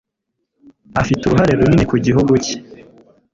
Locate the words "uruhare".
1.23-1.53